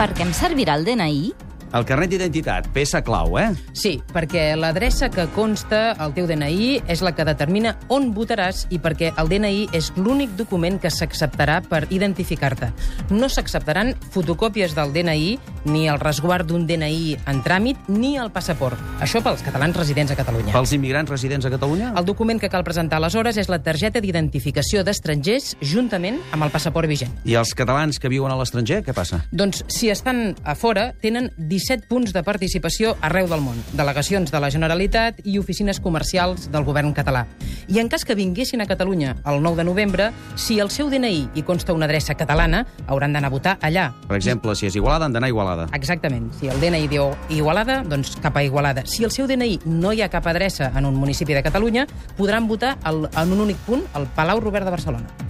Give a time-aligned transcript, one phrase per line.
[0.00, 1.49] Per què em servirà el DNI?
[1.70, 3.52] El carnet d'identitat, peça clau, eh?
[3.78, 8.80] Sí, perquè l'adreça que consta al teu DNI és la que determina on votaràs i
[8.82, 12.72] perquè el DNI és l'únic document que s'acceptarà per identificar-te.
[13.14, 15.36] No s'acceptaran fotocòpies del DNI,
[15.70, 18.74] ni el resguard d'un DNI en tràmit, ni el passaport.
[18.98, 20.50] Això pels catalans residents a Catalunya.
[20.56, 21.92] Pels immigrants residents a Catalunya?
[21.94, 26.90] El document que cal presentar aleshores és la targeta d'identificació d'estrangers juntament amb el passaport
[26.90, 27.14] vigent.
[27.22, 29.22] I els catalans que viuen a l'estranger, què passa?
[29.30, 34.40] Doncs, si estan a fora, tenen 17 punts de participació arreu del món, delegacions de
[34.40, 37.26] la Generalitat i oficines comercials del govern català.
[37.68, 41.30] I en cas que vinguessin a Catalunya el 9 de novembre, si el seu DNI
[41.34, 43.90] hi consta una adreça catalana, hauran d'anar a votar allà.
[44.08, 45.68] Per exemple, si és Igualada, han d'anar a Igualada.
[45.76, 46.30] Exactament.
[46.40, 48.86] Si el DNI diu Igualada, doncs cap a Igualada.
[48.86, 51.86] Si el seu DNI no hi ha cap adreça en un municipi de Catalunya,
[52.16, 55.29] podran votar el, en un únic punt, al Palau Robert de Barcelona.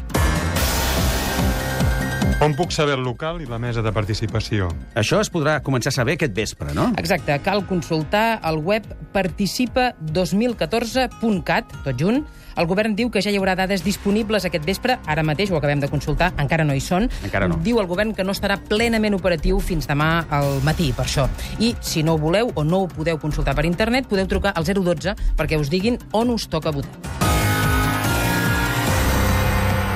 [2.41, 4.73] On puc saber el local i la mesa de participació?
[4.97, 6.97] Això es podrà començar a saber aquest vespre, no?
[6.97, 8.81] Exacte, cal consultar el web
[9.13, 12.25] participa2014.cat, tot junt.
[12.57, 15.85] El govern diu que ja hi haurà dades disponibles aquest vespre, ara mateix ho acabem
[15.85, 17.13] de consultar, encara no hi són.
[17.29, 17.61] Encara no.
[17.61, 21.29] Diu el govern que no estarà plenament operatiu fins demà al matí, per això.
[21.61, 24.65] I si no ho voleu o no ho podeu consultar per internet, podeu trucar al
[24.65, 27.20] 012 perquè us diguin on us toca votar.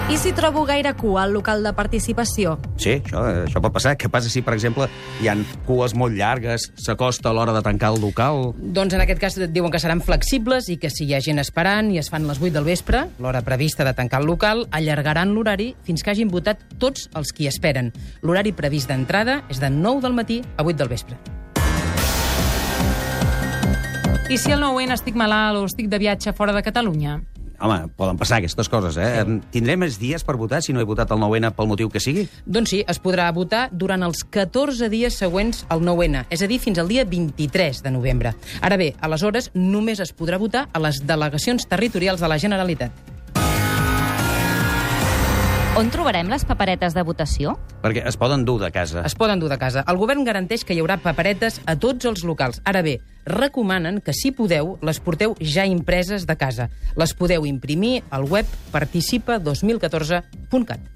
[0.04, 2.58] I si trobo gaire cua al local de participació?
[2.76, 3.94] Sí, això, això pot passar.
[3.96, 4.84] Què passa si, per exemple,
[5.24, 8.50] hi han cues molt llargues, s'acosta a l'hora de tancar el local?
[8.76, 11.88] Doncs en aquest cas diuen que seran flexibles i que si hi ha gent esperant
[11.88, 15.72] i es fan les 8 del vespre, l'hora prevista de tancar el local, allargaran l'horari
[15.88, 17.88] fins que hagin votat tots els qui esperen.
[18.20, 21.16] L'horari previst d'entrada és de 9 del matí a 8 del vespre.
[24.28, 27.22] I si el 9-N estic malalt o estic de viatge fora de Catalunya?
[27.60, 29.22] Home, poden passar aquestes coses, eh?
[29.24, 29.38] Sí.
[29.58, 32.26] Tindré més dies per votar si no he votat el 9-N pel motiu que sigui?
[32.46, 36.60] Doncs sí, es podrà votar durant els 14 dies següents al 9-N, és a dir,
[36.62, 38.34] fins al dia 23 de novembre.
[38.60, 43.13] Ara bé, aleshores només es podrà votar a les delegacions territorials de la Generalitat.
[45.74, 47.56] On trobarem les paperetes de votació?
[47.82, 49.02] Perquè es poden dur de casa.
[49.08, 49.82] Es poden dur de casa.
[49.90, 52.62] El govern garanteix que hi haurà paperetes a tots els locals.
[52.62, 56.70] Ara bé, recomanen que, si podeu, les porteu ja impreses de casa.
[56.94, 60.93] Les podeu imprimir al web participa2014.cat.